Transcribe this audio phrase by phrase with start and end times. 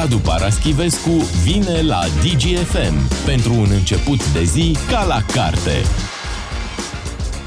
[0.00, 1.10] Radu Paraschivescu
[1.42, 5.82] vine la DGFM pentru un început de zi ca la carte.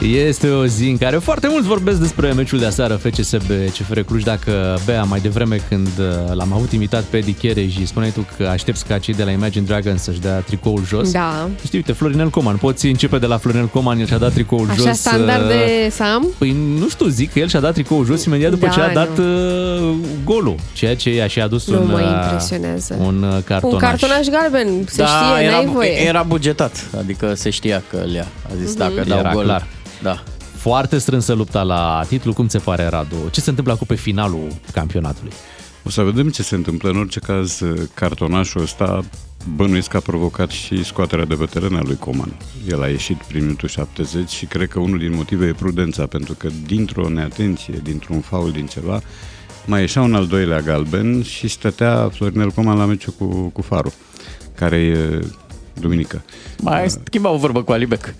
[0.01, 4.23] Este o zi în care foarte mulți vorbesc despre meciul de aseară FCSB CFR Cluj.
[4.23, 8.27] Dacă Bea mai devreme când uh, l-am avut imitat pe Eddie Chiere și spuneai tu
[8.37, 11.11] că aștepți ca cei de la Imagine Dragons să-și dea tricoul jos.
[11.11, 11.49] Da.
[11.65, 14.75] Știi, uite, Florinel Coman, poți începe de la Florinel Coman, el și-a dat tricoul Așa
[14.75, 14.85] jos.
[14.85, 16.27] uh, standard de Sam?
[16.37, 18.87] Păi nu știu, zic că el și-a dat tricoul jos imediat după Da, ce a
[18.87, 18.93] nu.
[18.93, 19.95] dat uh,
[20.25, 22.95] golul, ceea ce i-a și adus Nu un, mă uh, impresionează.
[22.99, 23.73] un uh, cartonaș.
[23.73, 26.07] Un cartonaș galben, se știe, era, n-ai voie.
[26.07, 28.27] era bugetat, adică se știa că le-a.
[28.49, 28.77] A zis Mhm.
[28.77, 29.43] dacă dau Era gol.
[29.43, 29.67] clar.
[30.01, 30.23] Da.
[30.55, 33.15] Foarte strânsă lupta la titlu, cum ți se pare, Radu?
[33.31, 35.31] Ce se întâmplă acum pe finalul campionatului?
[35.83, 36.89] O să vedem ce se întâmplă.
[36.89, 37.61] În orice caz,
[37.93, 39.03] cartonașul ăsta
[39.55, 42.37] bănuiesc că a provocat și scoaterea de pe teren a lui Coman.
[42.67, 46.33] El a ieșit prin minutul 70 și cred că unul din motive e prudența, pentru
[46.33, 49.01] că dintr-o neatenție, dintr-un faul, din ceva,
[49.65, 53.93] mai ieșea un al doilea galben și stătea Florinel Coman la meciul cu, cu Faru,
[54.55, 55.19] care e
[55.79, 56.21] duminică.
[56.61, 58.13] Mai schimba o vorbă cu Alibec.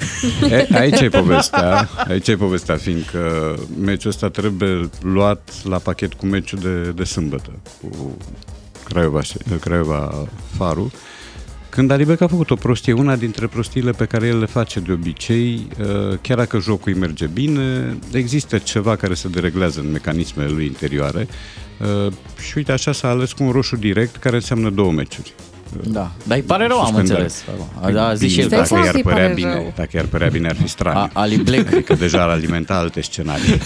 [0.50, 6.26] E, aici e povestea, aici e povestea, fiindcă meciul ăsta trebuie luat la pachet cu
[6.26, 7.52] meciul de, de sâmbătă,
[7.82, 8.18] cu
[8.84, 9.22] Craiova,
[9.60, 10.92] Craiova Faru,
[11.70, 14.92] când Alibec a făcut o prostie, una dintre prostiile pe care el le face de
[14.92, 20.50] obicei, uh, chiar dacă jocul îi merge bine, există ceva care se dereglează în mecanismele
[20.50, 21.28] lui interioare
[21.80, 25.34] uh, și uite așa s-a ales cu un roșu direct care înseamnă două meciuri.
[25.84, 26.12] Da.
[26.28, 27.22] Dar îi pare rău, am Suspendare.
[27.22, 27.46] înțeles.
[28.00, 28.46] A, a zis și el.
[28.46, 29.74] Stai dacă seama i-ar că-i părea pare bine, rău.
[29.76, 31.00] dacă i-ar părea bine ar fi straniu.
[31.00, 31.74] A, Ali Black.
[31.74, 33.58] Adică deja ar alimenta alte scenarii.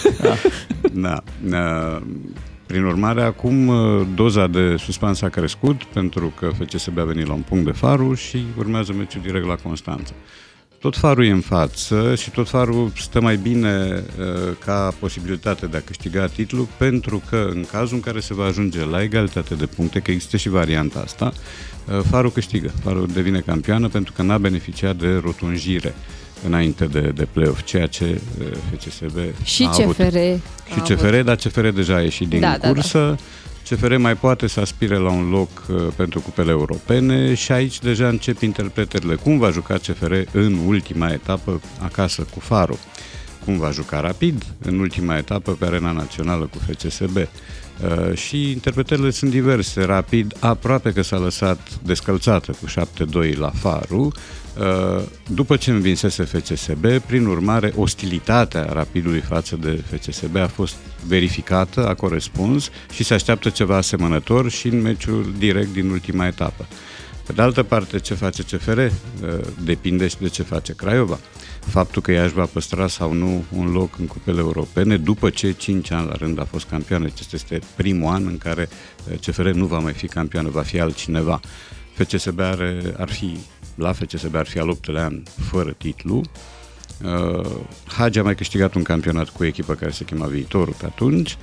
[0.93, 1.23] da.
[1.39, 1.99] da.
[2.65, 7.33] Prin urmare, acum uh, doza de suspans a crescut pentru că FCSB a venit la
[7.33, 10.13] un punct de faru și urmează meciul direct la Constanța.
[10.83, 14.25] Tot farul e în față și tot farul stă mai bine uh,
[14.65, 18.85] ca posibilitate de a câștiga titlul pentru că în cazul în care se va ajunge
[18.85, 21.33] la egalitate de puncte, că există și varianta asta,
[21.87, 25.93] uh, farul câștigă, farul devine campioană pentru că n-a beneficiat de rotunjire
[26.45, 29.95] înainte de, de play-off, ceea ce uh, FCSB Și a avut.
[29.95, 30.17] CFR.
[30.73, 33.17] Și CFR, dar CFR deja a ieșit din Da, da, cursă.
[33.73, 38.07] CFR mai poate să aspire la un loc uh, pentru cupele europene și aici deja
[38.07, 39.15] încep interpretările.
[39.15, 42.75] Cum va juca CFR în ultima etapă acasă cu Faro?
[43.45, 47.17] Cum va juca rapid în ultima etapă pe arena națională cu FCSB?
[47.17, 49.83] Uh, și interpretările sunt diverse.
[49.83, 54.11] Rapid, aproape că s-a lăsat descălțată cu 7-2 la Faru,
[54.57, 60.75] uh, după ce învinsese FCSB, prin urmare, ostilitatea rapidului față de FCSB a fost
[61.07, 66.67] verificată, a corespuns și se așteaptă ceva asemănător și în meciul direct din ultima etapă.
[67.25, 68.89] Pe de altă parte, ce face CFR uh,
[69.63, 71.19] depinde și de ce face Craiova.
[71.59, 75.51] Faptul că ea își va păstra sau nu un loc în cupele europene după ce
[75.51, 77.05] 5 ani la rând a fost campioană.
[77.05, 78.69] Acesta este primul an în care
[79.11, 81.39] uh, CFR nu va mai fi campioană, va fi altcineva.
[81.93, 83.37] FCSB are, ar fi,
[83.75, 86.21] la FCSB ar fi al 8 an fără titlu.
[87.03, 87.49] Uh,
[87.85, 91.37] Hagi a mai câștigat un campionat cu echipa care se chema Viitorul pe atunci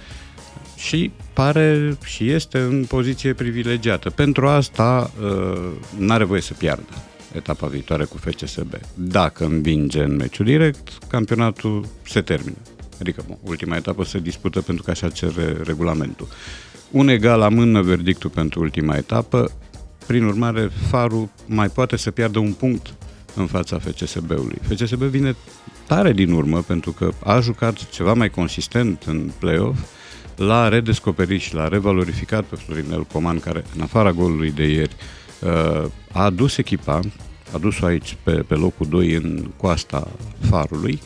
[0.81, 4.11] și pare și este în poziție privilegiată.
[4.11, 6.95] Pentru asta uh, n-are voie să piardă
[7.33, 8.75] etapa viitoare cu FCSB.
[8.95, 12.57] Dacă învinge în meciul direct, campionatul se termină.
[13.01, 16.29] Adică, bun, ultima etapă se dispută pentru că așa cere regulamentul.
[16.91, 19.51] Un egal la mână verdictul pentru ultima etapă,
[20.07, 22.95] prin urmare, Faru mai poate să piardă un punct
[23.35, 24.59] în fața FCSB-ului.
[24.69, 25.37] FCSB vine
[25.87, 29.79] tare din urmă pentru că a jucat ceva mai consistent în play-off,
[30.37, 34.97] l-a redescoperit și l-a revalorificat pe Florinel Coman, care în afara golului de ieri
[35.41, 37.01] uh, a adus echipa,
[37.53, 40.09] a dus-o aici pe, pe locul 2 în coasta
[40.51, 41.01] farului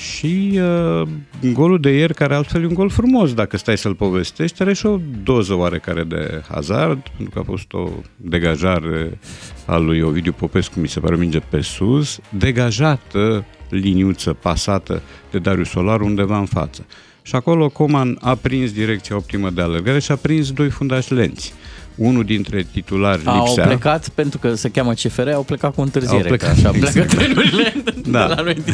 [0.00, 1.08] și uh,
[1.52, 4.86] golul de ieri, care altfel e un gol frumos dacă stai să-l povestești, are și
[4.86, 9.18] o doză oarecare de hazard, pentru că a fost o degajare
[9.66, 15.38] a lui Ovidiu Popescu, mi se pare o minge pe sus, degajată, liniuță, pasată de
[15.38, 16.86] Darius Solar undeva în față.
[17.30, 21.52] Și acolo Coman a prins direcția optimă de alergare și a prins doi fundași lenți.
[21.94, 23.66] Unul dintre titulari Au lipsea.
[23.66, 26.22] plecat, pentru că se cheamă CFR, au plecat cu întârziere.
[26.22, 26.92] Au plecat, că așa exact.
[26.92, 27.74] pleacă trenurile
[28.06, 28.26] Da.
[28.26, 28.56] de la noi.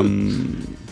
[0.00, 0.30] Um,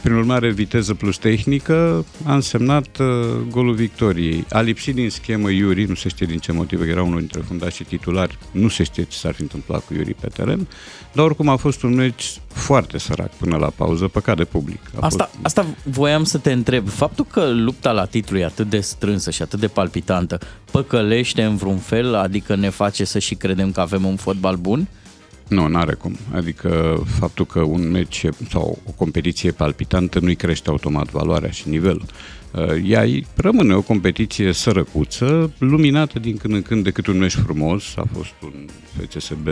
[0.08, 3.06] prin urmare, viteză plus tehnică a însemnat uh,
[3.50, 4.44] golul victoriei.
[4.50, 7.40] A lipsit din schemă Iuri, nu se știe din ce motiv, că era unul dintre
[7.40, 10.68] fundașii titulari, nu se știe ce s-ar fi întâmplat cu Iuri pe teren,
[11.12, 14.80] dar oricum a fost un meci foarte sărac până la pauză, păcat de public.
[14.94, 15.38] A Asta, fost...
[15.42, 16.88] asta voiam să te întreb.
[16.88, 20.38] Faptul că lupta la titlu e atât de strânsă și atât de palpitantă,
[20.70, 24.88] păcălește în vreun fel, adică ne face să și credem că avem un fotbal bun?
[25.48, 26.16] Nu, n-are cum.
[26.34, 31.68] Adică faptul că un meci e- sau o competiție palpitantă nu-i crește automat valoarea și
[31.68, 32.04] nivelul.
[32.52, 37.18] Uh, Ea îi rămâne o competiție sărăcuță, luminată din când în când de câte un
[37.18, 37.96] meci frumos.
[37.96, 38.66] A fost un
[39.00, 39.48] FCSB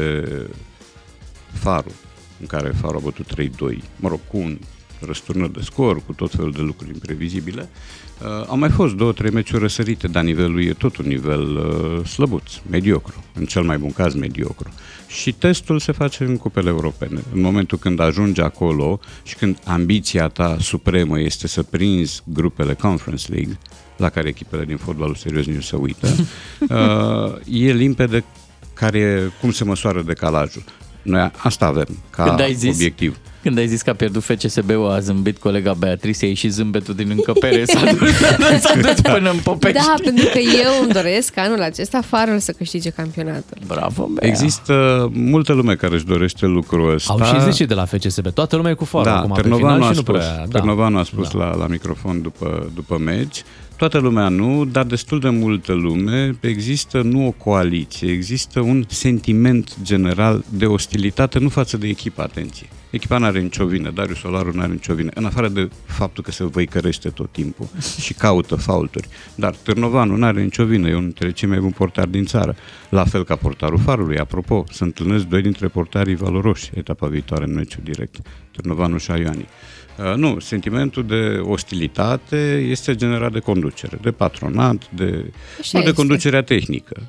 [1.52, 1.92] Faru,
[2.40, 4.58] în care Faru a bătut 3-2, mă rog, cu un
[5.00, 7.68] răsturnări de scor, cu tot felul de lucruri imprevizibile.
[8.22, 12.06] Uh, au mai fost două, trei meciuri răsărite, dar nivelul e tot un nivel uh,
[12.06, 14.70] slăbuț, mediocru, în cel mai bun caz mediocru.
[15.08, 17.20] Și testul se face în cupele europene.
[17.32, 23.32] În momentul când ajungi acolo și când ambiția ta supremă este să prinzi grupele Conference
[23.32, 23.58] League,
[23.96, 26.08] la care echipele din fotbalul serios nici nu se uită,
[26.68, 28.24] uh, e limpede
[28.74, 30.62] care, e- cum se măsoară decalajul.
[31.06, 33.16] Noi asta avem ca Când ai zis, obiectiv.
[33.42, 37.64] Când ai zis că a pierdut FCSB-ul, a zâmbit colega Beatrice și zâmbetul din încăpere
[37.64, 38.10] s-a dus,
[38.64, 39.78] s-a dus până în Popești.
[39.78, 43.58] Da, pentru că eu îmi doresc anul acesta Farul să câștige campionatul.
[43.66, 44.28] Bravo, Bea.
[44.28, 47.12] Există multă lume care își dorește lucrul ăsta.
[47.12, 48.30] Au și zis și de la FCSB.
[48.30, 50.46] Toată lumea e cu farul da, acum pe Târnovanu final a și nu spus, prea...
[50.46, 50.58] Da.
[50.58, 53.42] Târnovanu a spus la, la microfon după, după meci.
[53.76, 56.36] Toată lumea nu, dar destul de multă lume.
[56.40, 62.66] Există nu o coaliție, există un sentiment general de ostilitate, nu față de echipă, atenție.
[62.90, 66.44] Echipa n-are nicio vină, Darius Solaru n-are nicio vină, în afară de faptul că se
[66.44, 67.68] văicărește tot timpul
[68.04, 69.08] și caută faulturi.
[69.34, 72.56] Dar Târnovanu n-are nicio vină, e unul dintre cei mai buni portari din țară.
[72.88, 77.54] La fel ca portarul Farului, apropo, se întâlnesc doi dintre portarii valoroși etapa viitoare în
[77.54, 78.16] meciul direct,
[78.50, 79.46] Târnovanu și Aiani.
[79.98, 85.04] Uh, nu, sentimentul de ostilitate este generat de conducere, de patronat, de,
[85.60, 85.92] Așa nu de este.
[85.92, 87.02] conducerea tehnică.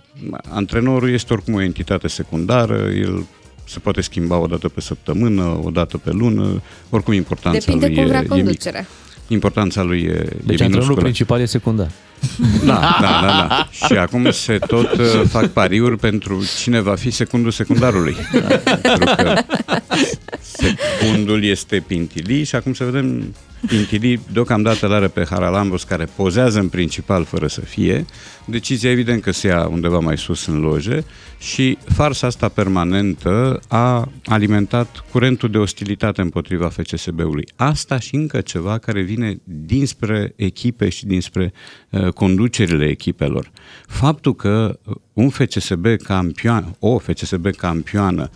[0.50, 3.26] Antrenorul este oricum o entitate secundară, el
[3.64, 7.96] se poate schimba o dată pe săptămână, o dată pe lună, oricum importanța Depinde lui
[7.96, 8.36] cum e, vrea e mică.
[8.36, 8.86] conducerea.
[9.28, 11.02] Importanța lui e, Deci e antrenorul minusculă.
[11.02, 11.90] principal e secundar.
[12.66, 13.68] Da, da, da, da.
[13.72, 18.16] Și acum se tot uh, fac pariuri pentru cine va fi secundul secundarului.
[18.82, 19.34] Pentru că
[20.58, 23.34] secundul este Pintili și acum să vedem
[23.68, 28.06] Pintili deocamdată îl are pe Haralambos care pozează în principal fără să fie.
[28.46, 31.04] Decizia evident că se ia undeva mai sus în loje
[31.40, 37.48] și farsa asta permanentă a alimentat curentul de ostilitate împotriva FCSB-ului.
[37.56, 41.54] Asta și încă ceva care vine dinspre echipe și dinspre
[41.90, 43.52] uh, conducerile echipelor.
[43.88, 44.80] Faptul că
[45.14, 48.30] un FCSB campion, o FCSB campioană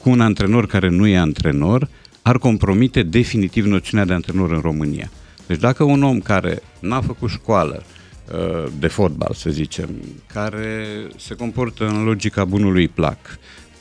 [0.00, 1.88] cu un antrenor care nu e antrenor
[2.22, 5.10] ar compromite definitiv noțiunea de antrenor în România.
[5.46, 7.82] Deci dacă un om care n-a făcut școală
[8.32, 9.88] uh, de fotbal, să zicem,
[10.32, 10.86] care
[11.16, 13.18] se comportă în logica bunului plac,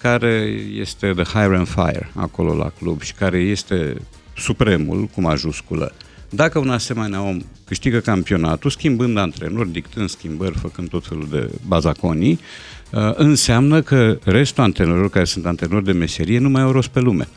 [0.01, 3.95] care este the hire and fire acolo la club și care este
[4.37, 5.93] supremul cu majusculă,
[6.29, 12.31] dacă un asemenea om câștigă campionatul, schimbând antrenor, dictând schimbări, făcând tot felul de bazaconii,
[12.31, 12.76] uh,
[13.15, 17.27] înseamnă că restul antrenorilor care sunt antrenori de meserie nu mai au rost pe lume.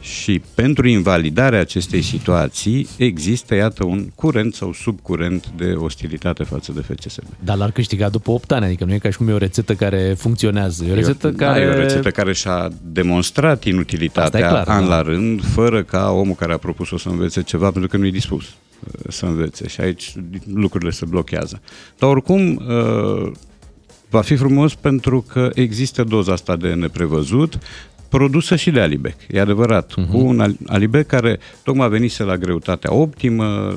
[0.00, 6.80] Și pentru invalidarea acestei situații există, iată, un curent sau subcurent de ostilitate față de
[6.80, 7.24] FCSB.
[7.44, 9.74] Dar l-ar câștiga după 8 ani, adică nu e ca și cum e o rețetă
[9.74, 10.84] care funcționează.
[10.84, 11.64] E o rețetă E o- care...
[11.64, 14.88] Da, e o rețetă care și-a demonstrat Asta e inutilitatea clar, an da.
[14.88, 18.10] la rând, fără ca omul care a propus-o să învețe ceva, pentru că nu e
[18.10, 19.68] dispus uh, să învețe.
[19.68, 20.12] Și aici
[20.54, 21.60] lucrurile se blochează.
[21.98, 23.32] Dar oricum, uh,
[24.10, 27.58] va fi frumos pentru că există doza asta de neprevăzut,
[28.08, 30.10] produsă și de Alibec, e adevărat, uh-huh.
[30.10, 33.76] cu un Al- Alibec care tocmai venise la greutatea optimă,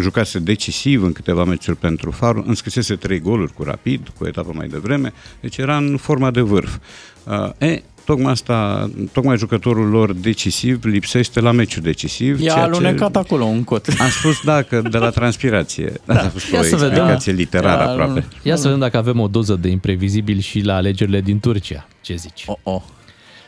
[0.00, 4.50] jucase decisiv în câteva meciuri pentru Farul, înscrisese trei goluri cu Rapid, cu o etapă
[4.54, 6.78] mai devreme, deci era în forma de vârf.
[7.24, 12.40] Uh, e, tocmai asta, tocmai jucătorul lor decisiv lipsește la meciul decisiv.
[12.40, 13.86] I-a ceea alunecat acolo un cot.
[13.98, 15.92] Am spus da, că de la transpirație.
[16.06, 16.88] Da, a fost o Ia să vedem.
[16.88, 18.24] explicație literară Da, aproape.
[18.42, 21.88] Ia să vedem dacă avem o doză de imprevizibil și la alegerile din Turcia.
[22.00, 22.44] Ce zici?
[22.46, 22.82] Oh, oh.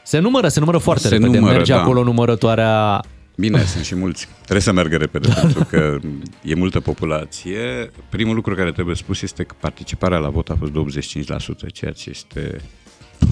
[0.02, 1.38] Se numără, se numără foarte Se repede.
[1.38, 1.80] numără, Merge da.
[1.80, 3.00] acolo numărătoarea
[3.36, 4.28] Bine, sunt și mulți.
[4.42, 5.98] Trebuie să meargă repede, pentru că
[6.42, 7.90] e multă populație.
[8.08, 10.78] Primul lucru care trebuie spus este că participarea la vot a fost de
[11.68, 12.60] 85%, ceea ce este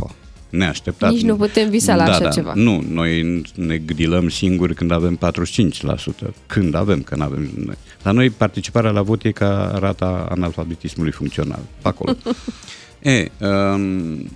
[0.00, 0.10] oh,
[0.56, 1.10] neașteptat.
[1.10, 2.30] Nici nu putem visa la da, așa da.
[2.30, 2.52] ceva.
[2.54, 6.30] Nu, noi ne grilăm singuri când avem 45%.
[6.46, 7.76] Când avem, că nu avem noi.
[8.02, 11.60] La noi participarea la vot e ca rata analfabetismului funcțional.
[11.82, 12.16] Pe acolo.
[13.12, 14.30] e, um,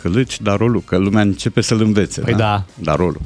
[0.00, 2.20] călăci darolul, că lumea începe să-l învețe.
[2.20, 2.64] Păi da.
[2.82, 3.20] Darolul.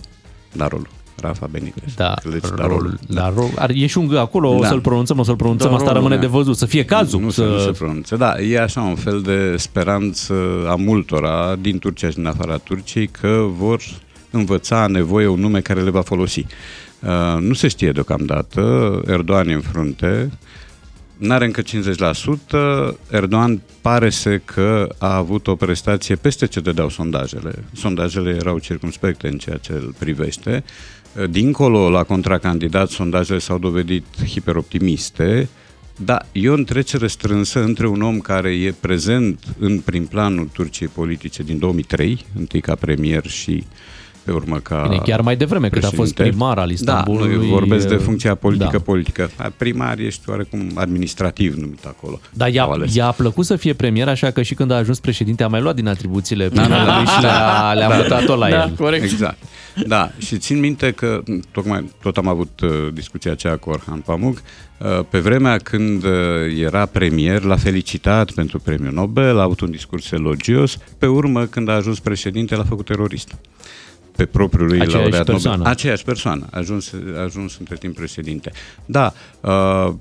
[0.52, 0.88] Darolul.
[1.20, 1.94] Rafa Benitez.
[1.94, 2.98] Da, Călăci rol, darolul.
[3.08, 3.32] da.
[3.37, 4.66] rol, ar, e și un G acolo, o Da.
[4.68, 6.20] să-l pronunțăm, o să-l pronunțăm, Da, asta rolul, rămâne da.
[6.26, 7.20] de văzut, să fie cazul.
[7.20, 7.42] Nu, să...
[7.42, 8.16] se, nu se pronunță.
[8.16, 10.34] Da, e așa un fel de speranță
[10.68, 13.80] a multora din Turcia și din afara Turciei că vor
[14.30, 16.46] învăța nevoie un nume care le va folosi.
[17.00, 20.30] Uh, nu se știe deocamdată, Erdogan e în frunte,
[21.16, 21.64] N-are încă 50%,
[23.10, 27.64] Erdogan pare să că a avut o prestație peste ce dădeau sondajele.
[27.72, 30.64] Sondajele erau circumspecte în ceea ce îl privește.
[31.26, 35.48] Dincolo, la contracandidat, sondajele s-au dovedit hiperoptimiste,
[35.96, 40.88] da, e o întrecere strânsă între un om care e prezent în prim planul Turciei
[40.88, 43.64] politice din 2003, întâi ca premier și
[44.28, 47.35] pe urmă ca Bine, chiar mai devreme, când a fost primar al Istanbulului.
[47.35, 49.30] Da, nu, vorbesc de funcția politică-politică.
[49.37, 49.52] Da.
[49.56, 52.20] Primar ești oarecum administrativ numit acolo.
[52.32, 55.49] Da, i-a, i-a plăcut să fie premier, așa că și când a ajuns președinte a
[55.49, 58.75] mai luat din atribuțiile primarului da, da, și le-a, le-a mutat-o la da, el.
[58.76, 59.02] Corect.
[59.02, 59.38] Exact.
[59.87, 64.42] Da, și țin minte că tocmai tot am avut uh, discuția aceea cu Orhan Pamuk,
[64.78, 66.11] uh, pe vremea când uh,
[66.61, 71.68] era premier, l-a felicitat pentru premiul Nobel, a avut un discurs elogios, pe urmă, când
[71.68, 73.35] a ajuns președinte, l-a făcut terorist
[74.18, 75.56] pe propriul lui Aceeași laureat persoană.
[75.56, 75.72] Nobel.
[75.72, 76.46] Aceeași persoană.
[76.50, 78.52] A ajuns, a ajuns între timp președinte.
[78.87, 79.94] Da, uh,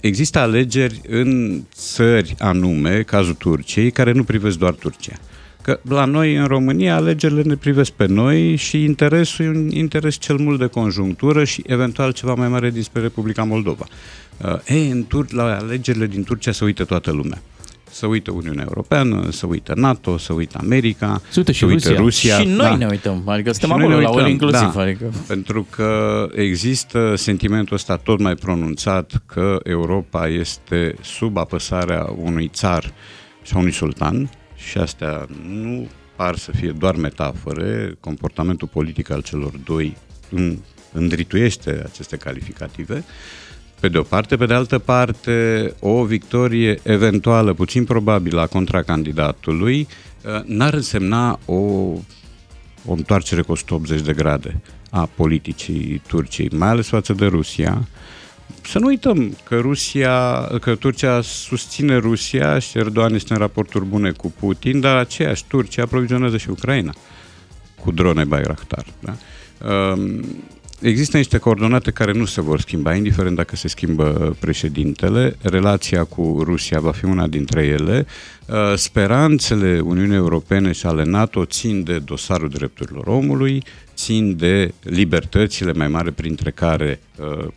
[0.00, 5.16] există alegeri în țări anume, cazul Turciei, care nu privesc doar Turcia.
[5.62, 10.18] Că la noi, în România, alegerile ne privesc pe noi și interesul e un interes
[10.18, 13.86] cel mult de conjunctură și eventual ceva mai mare dinspre Republica Moldova.
[14.44, 17.42] Uh, ei, în Tur- la alegerile din Turcia se uită toată lumea
[17.90, 21.88] să uită Uniunea Europeană, să uită NATO, să uită America, să uită și să uită
[21.88, 22.02] Rusia.
[22.02, 22.38] Rusia.
[22.38, 22.76] Și noi da.
[22.76, 24.72] ne uităm, adică suntem Și noi acolo ne la uităm, ori inclusiv.
[24.74, 25.12] da, Adică...
[25.26, 32.92] Pentru că există sentimentul ăsta tot mai pronunțat că Europa este sub apăsarea unui țar
[33.42, 39.22] și a unui sultan și astea nu par să fie doar metafore, comportamentul politic al
[39.22, 39.96] celor doi
[40.92, 43.04] îndrituiește aceste calificative,
[43.80, 49.88] pe de o parte, pe de altă parte, o victorie eventuală, puțin probabilă, a contracandidatului
[50.44, 51.54] n-ar însemna o,
[52.84, 57.88] o întoarcere cu 180 de grade a politicii Turciei, mai ales față de Rusia.
[58.62, 64.10] Să nu uităm că Rusia, că Turcia susține Rusia și Erdogan este în raporturi bune
[64.10, 66.94] cu Putin, dar aceeași Turcia aprovizionează și Ucraina
[67.80, 68.84] cu drone Bayraktar.
[69.00, 69.16] Da?
[70.80, 75.36] Există niște coordonate care nu se vor schimba, indiferent dacă se schimbă președintele.
[75.42, 78.06] Relația cu Rusia va fi una dintre ele.
[78.74, 83.62] Speranțele Uniunii Europene și ale NATO țin de dosarul drepturilor omului,
[83.96, 87.00] țin de libertățile mai mari, printre care,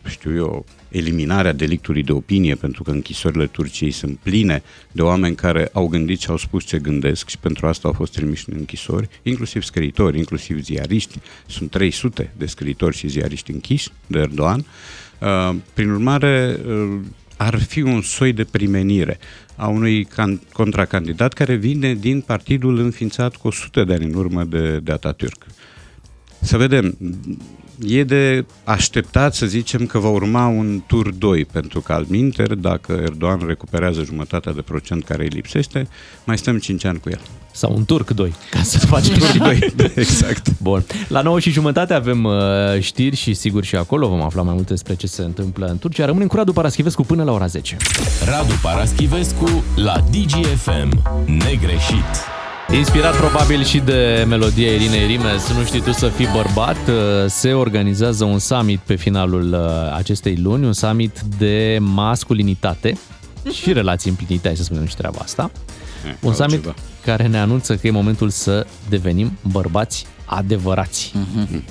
[0.08, 5.68] știu eu, eliminarea delictului de opinie, pentru că închisorile Turciei sunt pline de oameni care
[5.72, 9.08] au gândit și au spus ce gândesc și pentru asta au fost trimiși în închisori,
[9.22, 11.18] inclusiv scriitori, inclusiv ziariști.
[11.46, 14.64] Sunt 300 de scriitori și ziariști închiși de Erdogan.
[15.74, 16.60] Prin urmare,
[17.36, 19.18] ar fi un soi de primenire
[19.56, 24.44] a unui can- contracandidat care vine din partidul înființat cu 100 de ani în urmă
[24.44, 25.59] de, de Atatürk.
[26.40, 26.96] Să vedem,
[27.86, 32.54] e de așteptat să zicem că va urma un tur 2, pentru că al minter,
[32.54, 35.88] dacă Erdogan recuperează jumătatea de procent care îi lipsește,
[36.24, 37.20] mai stăm 5 ani cu el.
[37.52, 39.72] Sau un turc 2, ca să facem tur 2.
[39.94, 40.58] exact.
[40.58, 40.84] Bun.
[41.08, 42.32] La 9 și jumătate avem uh,
[42.80, 46.04] știri și sigur și acolo vom afla mai multe despre ce se întâmplă în Turcia.
[46.04, 47.76] Rămânem cu Radu Paraschivescu până la ora 10.
[48.24, 51.02] Radu Paraschivescu la DGFM.
[51.26, 52.39] Negreșit.
[52.72, 56.76] Inspirat probabil și de melodia Irinei Rimes, nu știi tu să fii bărbat,
[57.28, 59.54] se organizează un summit pe finalul
[59.96, 62.98] acestei luni, un summit de masculinitate
[63.52, 65.50] și relații împlinite, hai să spunem și treaba asta.
[66.10, 66.74] E, Un summit ceva.
[67.04, 71.12] care ne anunță că e momentul să devenim bărbați adevărați.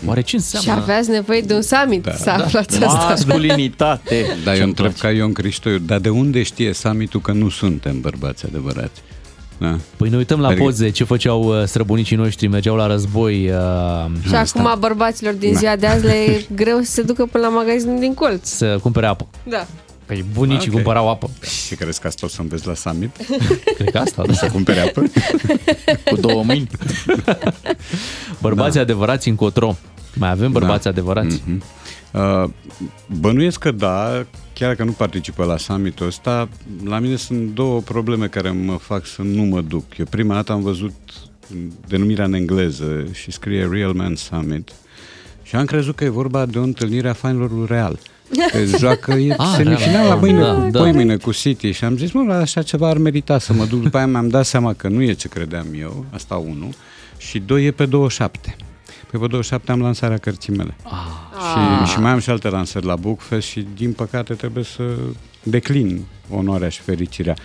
[0.06, 0.82] Oare ce Și înseamnă?
[0.82, 3.06] aveați nevoie de un summit da, să aflați asta.
[3.10, 4.26] Masculinitate.
[4.44, 5.02] Dar eu Ce-mi întreb place.
[5.16, 9.02] ca Ion Cristoiu, dar de unde știe summitul că nu suntem bărbați adevărați?
[9.60, 9.78] Da?
[9.98, 13.50] Păi ne uităm la Adică- poze, ce făceau uh, străbunicii noștri, mergeau la război.
[13.50, 17.48] uh, Și acum bărbaților din ziua de azi le e greu să se ducă până
[17.48, 18.48] la magazinul din colț.
[18.50, 19.28] Să cumpere apă.
[19.44, 19.66] Da.
[20.06, 20.74] Păi bunicii Ok.
[20.74, 21.30] cumpărau apă.
[21.66, 23.16] Și crezi că asta o să înveți la summit?
[23.78, 24.34] Cred că asta, da.
[24.34, 25.04] Să cumpere apă?
[26.12, 26.68] Cu două mâini.
[28.42, 28.82] Bărbații da.
[28.82, 29.76] adevărați încotro.
[30.14, 30.90] Mai avem bărbați Da.
[30.90, 31.42] adevărați?
[31.46, 31.64] Mhm.
[32.14, 32.44] Uh,
[33.20, 36.50] bănuiesc că da, chiar că nu participă la summitul ăsta,
[36.86, 39.98] la mine sunt două probleme care mă fac să nu mă duc.
[39.98, 40.94] Eu prima dată am văzut
[41.88, 44.72] denumirea în engleză și scrie Real Man Summit
[45.44, 48.00] și am crezut că e vorba de o întâlnire a fanilor lui Real.
[48.52, 50.18] Că joacă e Ah, semifinal la Real.
[50.20, 50.84] mâine, Da, da, da.
[50.84, 50.92] da.
[50.92, 53.82] mâine cu City și am zis, mă, la așa ceva ar merita să mă duc.
[53.82, 56.70] După aia mi-am dat seama că nu e ce credeam eu, asta unu,
[57.18, 58.56] și doi e pe 27.
[59.12, 60.76] Păi pe 27 am lansarea cărții mele.
[61.86, 64.84] Și, și mai am și alte lansări la Bookfest și din păcate trebuie să
[65.44, 67.36] declin onoarea și fericirea.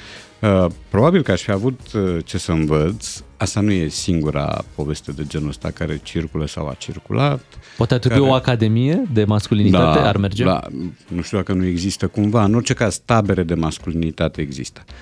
[0.40, 5.12] Uh, probabil că aș fi avut uh, ce să învăț, asta nu e singura poveste
[5.12, 7.44] de genul ăsta care circulă sau a circulat.
[7.76, 10.44] Poate ar trebui care- o academie de masculinitate, ar merge?
[10.44, 10.60] Da,
[11.08, 12.44] nu știu dacă nu există cumva.
[12.44, 14.84] În orice caz, tabere de masculinitate există.
[14.86, 14.92] Uh,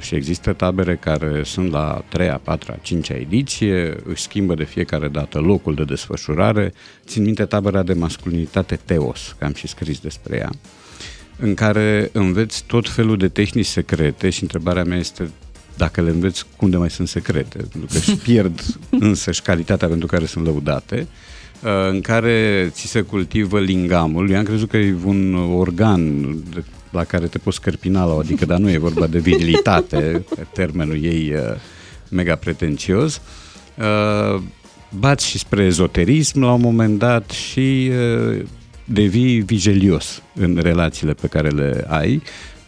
[0.00, 5.38] și există tabere care sunt la 3-a, 4-a, 5-a ediție, își schimbă de fiecare dată
[5.38, 6.72] locul de desfășurare.
[7.06, 10.50] Țin minte tabăra de masculinitate Teos, că am și scris despre ea,
[11.38, 15.30] în care înveți tot felul de tehnici secrete și întrebarea mea este
[15.76, 17.56] dacă le înveți, cum de mai sunt secrete?
[17.56, 21.06] Pentru că își pierd însăși calitatea pentru care sunt lăudate
[21.62, 24.30] uh, în care ți se cultivă lingamul.
[24.30, 28.18] Eu am crezut că e un organ de- la care te poți scărpina la o
[28.18, 31.40] adică, dar nu e vorba de virilitate, termenul ei uh,
[32.10, 33.20] mega pretențios.
[33.78, 34.42] Uh,
[34.98, 38.44] Bați și spre ezoterism la un moment dat și uh,
[38.84, 42.22] devii vigelios în relațiile pe care le ai,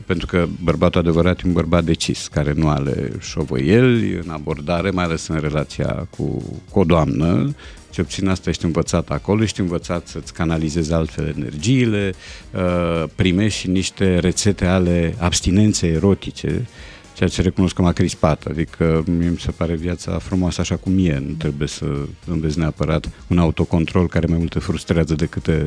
[0.06, 5.04] pentru că bărbatul adevărat e un bărbat decis, care nu are șovăieli în abordare, mai
[5.04, 7.54] ales în relația cu, cu o doamnă,
[7.96, 12.12] ce obțin asta ești învățat acolo, ești învățat să-ți canalizezi altfel energiile,
[12.54, 16.66] uh, primești și niște rețete ale abstinenței erotice,
[17.14, 20.92] ceea ce recunosc că m-a crispat, adică mie mi se pare viața frumoasă așa cum
[21.06, 21.84] e, nu trebuie să
[22.26, 25.62] înveți neapărat un autocontrol care mai mult te frustrează decât te,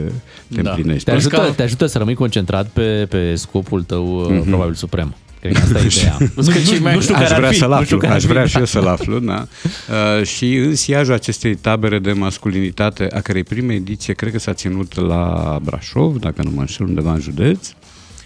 [0.55, 0.69] te Da.
[0.69, 1.09] împlinește.
[1.09, 1.55] Te ajută, Pascal.
[1.55, 4.41] te ajută să rămâi concentrat pe, pe scopul tău, Mhm.
[4.41, 4.47] mm-hmm.
[4.47, 5.15] probabil suprem.
[5.39, 6.17] Cred că asta e ideea.
[6.33, 7.97] Plus că cei mai- nu știu aș care ar vrea fi, să-l nu știu aflu,
[7.97, 8.47] care ar aș fi, vrea da.
[8.47, 9.47] și eu să-l aflu, da.
[10.17, 14.53] Uh, și în siajul acestei tabere de masculinitate, a cărei prima ediție cred că s-a
[14.53, 17.69] ținut la Brașov, dacă nu mă înșel, undeva în județ,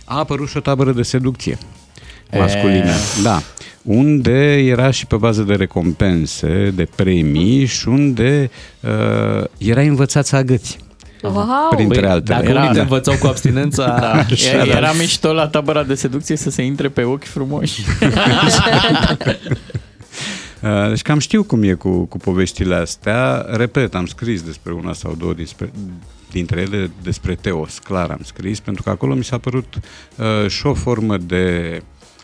[0.05, 1.57] a apărut și o tabără de seducție
[2.37, 2.91] masculină.
[3.23, 3.41] Da.
[3.81, 10.35] Unde era și pe bază de recompense, de premii și unde uh, erai învățat să
[10.35, 10.77] agăți.
[11.23, 11.69] Wow!
[11.75, 12.37] Printre Păi, altele.
[12.37, 12.81] Dacă Era- unii te da.
[12.81, 14.77] învățau cu abstinența, Da, Așa, era, da.
[14.77, 17.81] era mișto la tabăra de seducție să se intre pe ochi frumoși.
[20.61, 23.45] Uh, Deci cam știu cum e cu, cu poveștile astea.
[23.51, 25.71] Repet, am scris despre una sau două dinspre,
[26.31, 29.73] dintre ele despre Teos, clar am scris, pentru că acolo mi s-a părut
[30.15, 31.81] uh, și o formă de,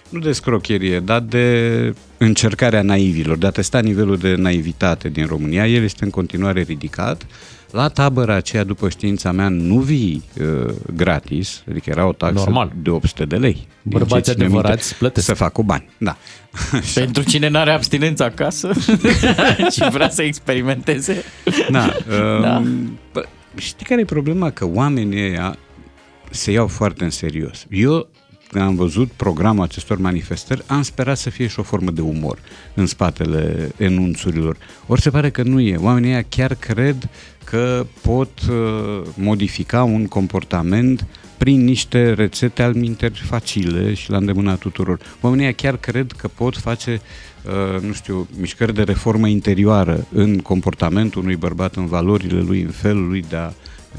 [0.09, 5.67] nu de scrocherie, dar de încercarea naivilor, de a testa nivelul de naivitate din România.
[5.67, 7.25] El este în continuare ridicat.
[7.71, 12.71] La tabăra aceea, după știința mea, nu vii uh, gratis, adică era o taxă Normal.
[12.81, 13.53] de 800 de lei.
[13.53, 15.25] Din Bărbații ce țin eu minte, adevărați plătesc.
[15.25, 16.17] Să fac cu bani, da.
[16.93, 18.71] Pentru cine n-are abstinență acasă
[19.75, 21.23] și vrea să experimenteze.
[21.69, 21.93] Da.
[22.10, 22.63] Uh, Da.
[23.13, 23.21] da.
[23.55, 24.49] Știi care e problema?
[24.49, 25.58] Că oamenii ăia
[26.29, 27.65] se iau foarte în serios.
[27.69, 28.10] Eu,
[28.51, 32.39] când am văzut programul acestor manifestări, am sperat să fie și o formă de umor
[32.73, 34.57] în spatele enunțurilor.
[34.88, 35.75] Ori se pare că nu e.
[35.75, 37.09] Oamenii ăia chiar cred
[37.43, 41.05] că pot uh, modifica un comportament
[41.38, 44.99] prin niște rețete al minteri facile și la îndemâna tuturor.
[45.21, 47.01] Oamenii ăia chiar cred că pot face,
[47.45, 52.71] uh, nu știu, mișcări de reformă interioară în comportamentul unui bărbat, în valorile lui, în
[52.71, 53.51] felul lui de a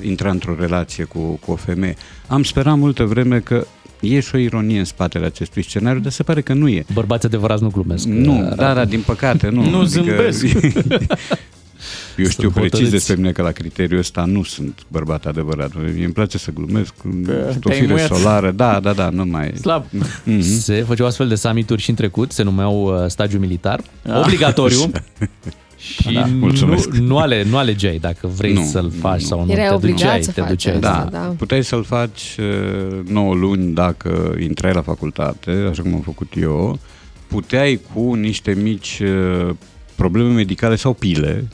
[0.03, 1.97] intra într-o relație cu, cu o femeie.
[2.27, 3.67] Am sperat multă vreme că
[4.01, 6.85] e și o ironie în spatele acestui scenariu, dar se pare că nu e.
[6.95, 8.05] bărbați adevărați nu glumesc.
[8.07, 9.69] Nu, Uh, da, da, din păcate, nu.
[9.71, 10.45] Nu zâmbesc.
[12.17, 12.91] Eu știu Sunt precis hotărâți.
[12.91, 15.71] despre mine că la criteriul ăsta nu sunt bărbat adevărat.
[15.95, 16.95] Mie îmi place să glumesc,
[17.51, 18.07] sunt o te-ai fire muiat.
[18.09, 19.53] solară, da, da, da, nu mai...
[19.55, 19.85] Slab.
[20.25, 20.41] Mhm.
[20.41, 24.21] Se făceau astfel de summituri și în trecut, se numeau uh, stagiu militar, Ah.
[24.25, 24.79] obligatoriu.
[25.81, 26.89] Și Da, nu, mulțumesc.
[26.89, 29.27] nu, ale, nu alegeai dacă vrei Nu, să-l faci nu.
[29.27, 29.53] sau nu.
[29.53, 30.75] Erai te obligat duceai, să te faci duceai.
[30.75, 31.09] asta.
[31.11, 31.35] Da, da.
[31.39, 36.79] puteai să-l faci uh, 9 luni dacă intrai la facultate, așa cum am făcut eu.
[37.27, 39.55] Puteai cu niște mici uh,
[39.95, 41.49] probleme medicale sau pile,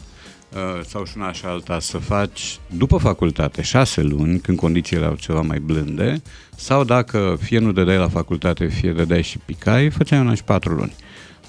[0.55, 5.15] uh, sau și una și alta, să faci după facultate 6 luni, când condițiile erau
[5.17, 6.23] ceva mai blânde,
[6.57, 10.45] sau dacă fie nu dădeai la facultate, fie dădeai și picai, făceai un an și
[10.45, 10.93] 4 luni.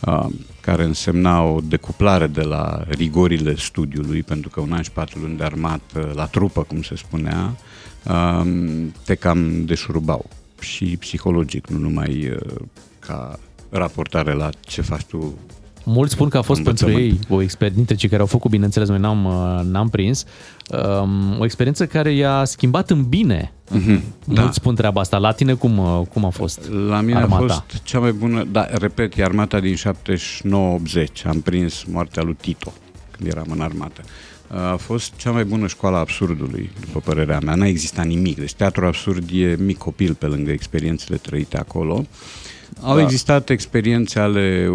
[0.06, 0.26] Uh,
[0.62, 5.38] care însemna o decuplare de la rigorile studiului, pentru că un an și patru luni
[5.38, 7.56] de armată la trupă, cum se spunea,
[8.06, 10.26] um, te cam deșurubau
[10.60, 12.56] și psihologic, nu numai uh,
[13.00, 15.34] ca raportare la ce faci tu.
[15.84, 17.20] Mulți spun că a fost pentru Învățământ.
[17.30, 20.26] ei o experiență, dintre cei care au făcut, bineînțeles, noi n-am, uh, n-am prins,
[21.02, 23.52] um, o experiență care i-a schimbat în bine.
[23.76, 24.02] Mm-hmm.
[24.26, 25.18] Mulți spun treaba asta.
[25.18, 27.44] La tine cum, uh, cum a fost La mine armata?
[27.44, 29.78] a fost cea mai bună, da, repet, e armata din 79-80.
[31.26, 32.74] Am prins moartea lui Tito
[33.12, 34.02] când eram în armată.
[34.48, 37.56] A fost cea mai bună școală a absurdului, după părerea mea.
[37.56, 38.38] N-a existat nimic.
[38.38, 42.06] Deci teatrul absurd e mic copil pe lângă experiențele trăite acolo.
[42.82, 43.02] Au da.
[43.02, 44.74] existat experiențe ale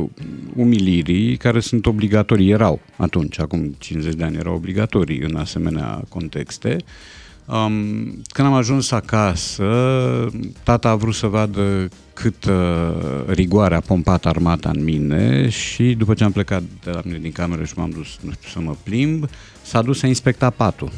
[0.57, 6.77] umilirii care sunt obligatorii, erau atunci, acum 50 de ani erau obligatorii în asemenea contexte.
[7.47, 9.65] Um, când am ajuns acasă,
[10.63, 12.55] tata a vrut să vadă cât uh,
[13.27, 17.33] rigoare a pompat armata în mine și după ce am plecat de la mine din
[17.33, 19.29] cameră și m-am dus, nu știu, să mă plimb,
[19.63, 20.93] s-a dus să inspecta patul.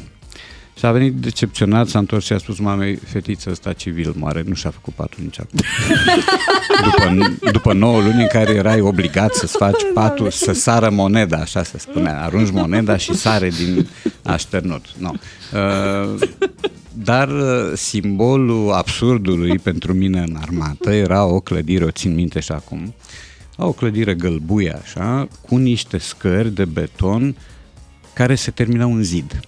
[0.77, 4.53] Și a venit decepționat, s-a întors și a spus mamei, fetița asta civil moare, nu
[4.53, 5.59] și-a făcut patul nici acum.
[6.85, 11.63] după, după 9 luni în care erai obligat să-ți faci patul, să sară moneda, așa
[11.63, 13.87] se spunea, arunci moneda și sare din
[14.23, 14.85] așternut.
[14.97, 15.11] No.
[15.53, 16.19] Uh,
[16.93, 22.51] dar uh, simbolul absurdului pentru mine în armată era o clădire, o țin minte și
[22.51, 22.93] acum,
[23.57, 27.35] o clădire gălbuie așa, cu niște scări de beton
[28.13, 29.39] care se terminau în zid.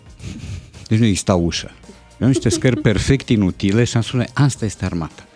[0.87, 1.71] Deci nu exista ușă.
[2.15, 5.27] Erau niște scări perfect inutile și am spus, asta este armata.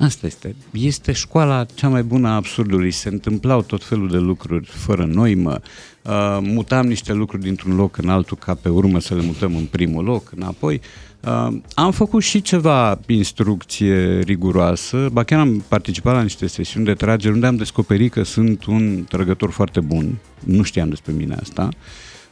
[0.00, 0.54] Asta este.
[0.72, 2.90] Este școala cea mai bună a absurdului.
[2.90, 5.60] Se întâmplau tot felul de lucruri fără noimă.
[6.02, 9.64] Uh, mutam niște lucruri dintr-un loc în altul ca pe urmă să le mutăm în
[9.64, 10.80] primul loc, înapoi.
[11.20, 16.94] Uh, am făcut și ceva instrucție riguroasă, ba chiar am participat la niște sesiuni de
[16.94, 20.18] tragere unde am descoperit că sunt un trăgător foarte bun.
[20.44, 21.68] Nu știam despre mine asta.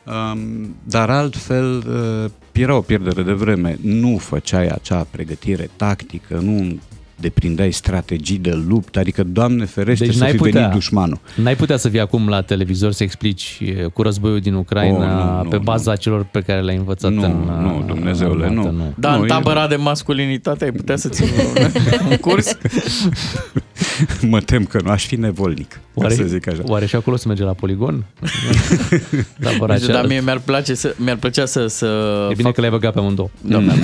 [0.08, 1.84] Um, dar altfel
[2.24, 3.78] uh, era o pierdere de vreme.
[3.82, 6.78] Nu făceai acea pregătire tactică, nu
[7.20, 11.18] deprindeai strategii de luptă, adică, Doamne ferește, Deci să n-ai fi putea- venit dușmanul.
[11.36, 14.96] N-ai putea să vii acum la televizor să explici e, cu războiul din Ucraina
[15.28, 15.62] Oh, nu, nu, pe nu.
[15.62, 18.92] baza celor pe care le-ai învățat Nu, în nu, Dumnezeule, armată, nu.
[18.96, 21.70] Dar Nu, în e- tabăra de masculinitate ai putea să ții un,
[22.10, 22.56] un curs?
[24.30, 26.60] Mă tem că nu aș fi nevolnic, Oare, să zic așa.
[26.64, 28.04] oare și acolo se merge la poligon?
[29.42, 30.06] Tabăra Nu știu, dar cealaltă.
[30.08, 31.86] mie mi-ar, place să, mi-ar plăcea să, să
[32.30, 33.28] E bine că le-ai băgat pe amândouă.
[33.40, 33.76] Da, m-am,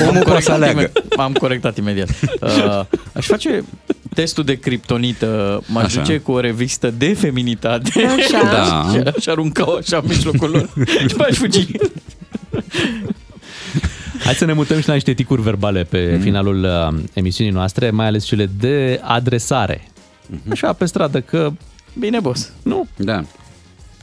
[0.00, 0.72] Omul m-am, poate să corectat aleagă.
[0.80, 2.08] imediat, m-am corectat imediat.
[2.40, 2.80] Uh,
[3.12, 3.64] aș face
[4.14, 6.00] testul de criptonită, m-aș Așa.
[6.00, 8.42] duce cu o revistă de feminitate Așa.
[8.42, 8.86] Da.
[8.92, 10.68] și aș arunca-o așa în mijlocul lor
[11.08, 11.66] și aș fugi.
[14.28, 16.22] Hai să ne mutăm și la niște ticuri verbale pe Mhm.
[16.22, 19.88] finalul uh, emisiunii noastre, mai ales cele de adresare.
[20.26, 20.50] Mhm.
[20.50, 21.52] Așa, pe stradă, că
[21.98, 22.52] Bine, boss.
[22.62, 23.24] nu, Da.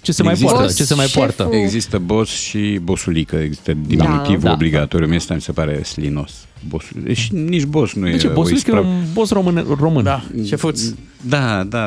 [0.02, 1.34] ce se mai Există- poartă, ce se mai Șeful.
[1.36, 1.56] poartă.
[1.56, 4.52] Există boss și bossulică, există diminutiv Da.
[4.52, 5.08] obligatoriu.
[5.08, 6.32] Mie asta mi se pare slinos.
[6.68, 7.14] Bossul.
[7.14, 8.28] Și nici boss nu De e ce?
[8.28, 8.88] o Bossul e ispravă.
[8.88, 9.66] un boss român.
[9.80, 10.04] român.
[10.04, 10.82] Da, șefuț.
[11.22, 11.86] Da, da.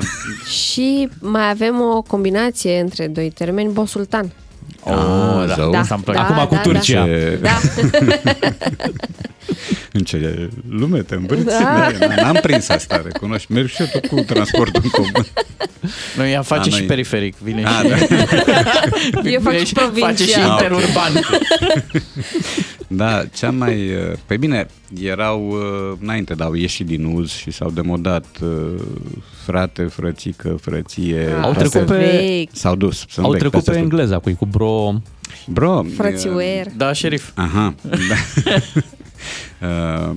[0.64, 4.32] Și mai avem o combinație între doi termeni, bosultan.
[4.82, 5.70] Oh, da, zău.
[5.70, 5.78] da.
[5.78, 6.20] Asta îmi place.
[6.20, 7.04] Acum cu Turcia.
[7.04, 7.50] Ce, Da.
[9.92, 11.44] în ce lume te învârți?
[11.44, 11.90] Da.
[11.98, 12.14] Da.
[12.22, 13.52] N-am prins asta, recunoști.
[13.52, 15.26] Merg și eu tot cu transportul în comun.
[16.16, 17.34] Noi ea face A, și noi- periferic.
[17.42, 17.86] Vine A, și,
[19.24, 20.06] Eu fac vine și provincia.
[20.06, 20.50] Face și Ah, ok.
[20.50, 21.12] interurban.
[22.90, 23.94] Da, cea mai...
[23.94, 24.66] uh, Pe bine,
[25.02, 28.80] erau uh, înainte, dar au ieșit din uz și s-au demodat uh,
[29.44, 31.28] frate, frățică, frăție.
[31.42, 32.48] Au toate- trecut pe- Vechi.
[32.52, 33.04] S-au dus.
[33.08, 33.92] Sunt Au vechi, trecut astea pe sunt.
[33.92, 34.92] engleza, cu, cu bro...
[35.46, 36.66] Bro, Frățiuer.
[36.76, 37.30] Da, șerif.
[37.34, 37.74] Aha,
[38.08, 38.54] da.
[40.08, 40.14] uh,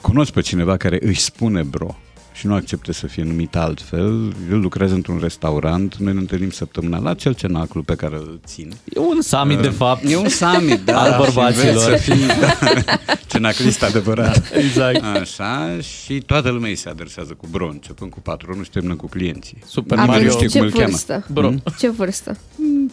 [0.00, 1.96] cunosc pe cineva care își spune bro
[2.38, 4.34] și nu acceptă să fie numit altfel.
[4.50, 8.72] El lucrează într-un restaurant, noi ne întâlnim săptămânal la cel cenaclu pe care îl țin.
[8.94, 10.02] E un summit, de fapt.
[10.08, 10.98] E un summit, da.
[11.02, 11.82] Al și bărbaților.
[11.82, 12.54] înveți Să fii, da,
[13.30, 14.42] cenaclist adevărat.
[14.56, 15.04] Exact.
[15.20, 19.06] Așa, și toată lumea îi se adresează cu bro, începând cu patronul și terminând cu
[19.06, 19.58] clienții.
[19.66, 20.26] Super Nimeni Mario.
[20.26, 20.86] nu știe ce cum îl cheamă.
[20.88, 21.26] vârstă?
[21.32, 21.50] Bro.
[21.78, 22.36] Ce vârstă?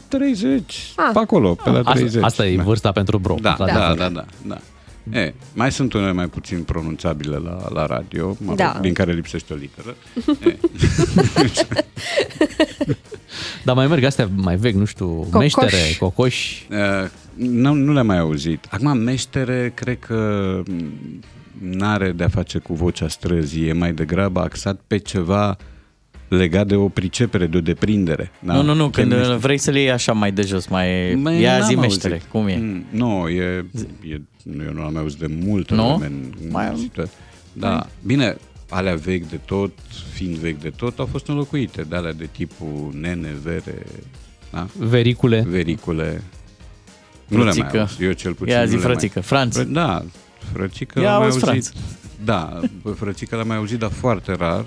[0.08, 1.10] 30, Ah.
[1.14, 2.14] pe acolo, pe la 30.
[2.16, 2.64] Asta, asta e da.
[2.64, 3.36] vârsta pentru bro.
[3.42, 3.98] Da, da, într-adevăr.
[3.98, 4.58] da, da, da.
[5.12, 8.78] E, mai sunt unele mai puțin pronunțabile la, la radio, mă rog, Da.
[8.82, 9.96] din care lipsește o literă.
[10.46, 10.58] E,
[13.64, 15.40] Dar mai merg astea mai vechi, nu știu, Cocoș.
[15.40, 16.68] meștere, cocoși.
[16.72, 18.68] uh, nu, nu le-am mai auzit.
[18.70, 20.92] Acum, meștere, cred că m,
[21.60, 25.58] n-are de-a face cu vocea străzii, e mai degrabă axat pe ceva
[26.28, 28.32] legat de o pricepere, de o deprindere.
[28.40, 28.54] Da?
[28.54, 29.36] Nu, nu, nu, Ce când meștere?
[29.38, 31.14] vrei să le iei așa mai de jos, mai...
[31.14, 31.78] Mai Ia n-am zi auzit.
[31.82, 32.56] meștere, cum e?
[32.58, 33.66] Mm, Nu, e, e,
[34.12, 34.22] nu,
[34.66, 35.98] eu nu am auzit de multă Nu?
[35.98, 37.10] vreme în, în Mai am- situa-
[37.54, 38.38] Da, bine,
[38.70, 39.72] alea vechi de tot,
[40.14, 43.86] fiind vechi de tot, au fost înlocuite de alea de tipul nene, vere,
[44.52, 44.68] da?
[44.78, 45.46] Vericule.
[45.48, 46.22] vericule.
[47.28, 47.80] Nu le mai Frățică.
[47.80, 49.58] auzit, eu cel puțin Ia zi nu le mai- frățică, Franț.
[49.60, 50.06] Fră- Da,
[50.54, 51.72] frățică Ia l-am mai auzi, auzit.
[52.24, 54.66] Da, bă, frățică l-am mai auzit, dar foarte rar.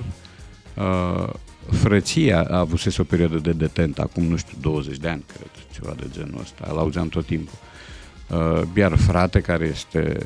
[0.76, 1.28] Uh,
[1.70, 5.94] frăția a avut o perioadă de detent, acum, nu știu, 20 de ani, cred, ceva
[5.96, 6.68] de genul ăsta.
[6.70, 7.52] Îl auzeam tot timpul.
[7.54, 7.66] Uh,
[8.76, 10.16] iar frate, care este,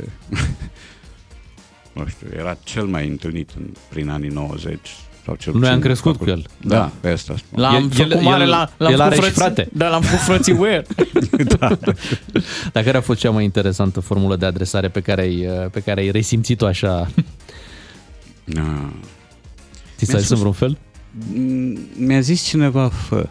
[1.92, 4.78] nu știu, era cel mai întâlnit în, prin anii 90.
[5.24, 6.32] Sau cel Noi puțin am crescut acolo.
[6.32, 6.46] cu el.
[6.68, 7.60] Da, pe asta spun.
[7.60, 9.68] L-am El- făcut el- mare, el- la, l-am el făcut are și frăți- frate.
[9.72, 10.84] Da, l-am făcut frății wear.
[12.72, 16.00] Dar care a fost cea mai interesantă formulă de adresare pe care ai, pe care
[16.00, 17.10] ai resimțit-o așa?
[18.56, 18.86] Ah.
[19.96, 20.78] Ți s-a zis în vreun fel?
[21.34, 23.26] Mm, Mi-a zis cineva fă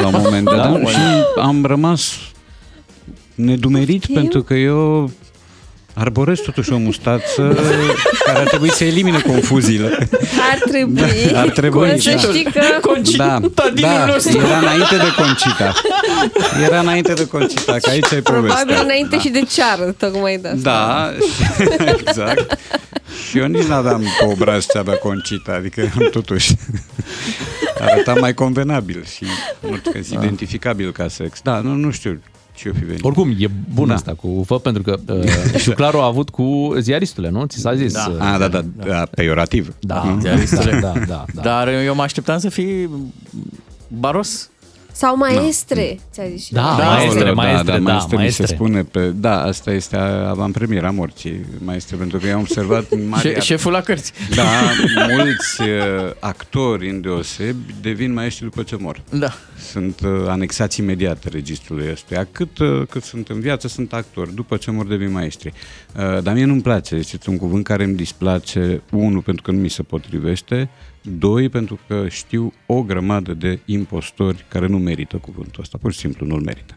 [0.00, 0.98] la un moment dat Da, și
[1.40, 2.18] am rămas
[3.34, 4.14] nedumerit Știu.
[4.14, 5.10] pentru că eu
[5.94, 7.42] arborez totuși o mustață
[8.26, 10.08] care ar trebui să elimine confuziile.
[10.52, 10.94] Ar trebui,
[11.32, 12.16] Da, ar trebui, să da.
[12.18, 12.60] știi că...
[13.16, 13.40] Da,
[13.80, 15.72] da, era înainte de Concita.
[16.64, 18.82] Era înainte de Concita, că aici ai Probabil povestea.
[18.82, 20.60] înainte și de ceară, tocmai de asta.
[20.62, 21.10] Da,
[21.98, 22.58] exact.
[23.28, 26.52] Și eu nici n-aveam pe obraz ce avea Concita, adică am totuși
[27.80, 29.24] arătam mai convenabil și
[29.60, 31.40] în orice caz, identificabil ca sex.
[31.42, 32.20] Da, nu, nu știu
[32.54, 33.04] ce o fi venit.
[33.04, 33.94] Oricum, e bun Da.
[33.94, 35.24] asta cu fă, pentru că uh,
[35.64, 37.44] Șuclaru a avut cu ziaristule, nu?
[37.46, 37.92] Ți s-a zis.
[37.92, 38.06] Da.
[38.10, 39.74] uh, Ah, da, da, da, peiorativ.
[39.80, 40.78] Da, Ah, da, ziaristule.
[40.80, 41.42] da, da, da.
[41.42, 42.88] Dar eu mă așteptam să fii
[43.88, 44.50] baros.
[44.96, 48.46] Sau maestre, ți-a zis și Da, la- maestre, Aoleu, maestre, da, maestre, mi maestre.
[48.46, 49.08] se spune pe...
[49.08, 53.32] Da, asta este avantpremiera morții, maestre, pentru că eu am observat în Maria...
[53.32, 54.12] Șe- șeful la cărți.
[54.34, 54.42] Da,
[55.16, 55.68] mulți uh,
[56.18, 59.00] actori îndeosebi devin maestri după ce mor.
[59.10, 59.32] Da.
[59.70, 62.28] Sunt uh, anexați imediat registrului ăstuia.
[62.32, 64.34] Cât, uh, cât sunt în viață, sunt actori.
[64.34, 65.52] După ce mor, devin maestri.
[65.96, 66.94] Uh, dar mie nu-mi place.
[66.94, 68.82] Este un cuvânt care îmi displace.
[68.90, 70.68] Unu, pentru că nu mi se potrivește.
[71.06, 75.78] Doi, pentru că știu o grămadă de impostori care nu merită cuvântul ăsta.
[75.80, 76.74] Pur și simplu nu-l merită.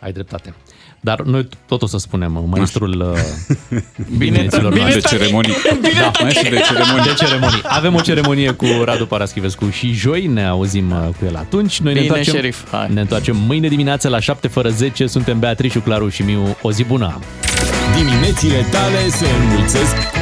[0.00, 0.54] Ai dreptate.
[1.00, 3.18] Dar noi tot o să spunem uh, maestrul uh,
[4.18, 5.00] Bine, dimineților bine, noastre.
[5.00, 5.52] de ceremonii.
[6.00, 7.04] da, maestru de ceremonii.
[7.04, 7.60] de ceremonii.
[7.62, 11.80] Avem o ceremonie cu Radu Paraschivescu și joi ne auzim uh, cu el atunci.
[11.80, 12.92] Noi Bine, ne întoarcem, șerif, hai.
[12.92, 15.06] ne întoarcem mâine dimineață la 7 fără 10.
[15.06, 16.56] Suntem Beatrice, Claru și Miu.
[16.62, 17.18] O zi bună!
[17.96, 20.21] Diminețile tale se înmulțesc Cu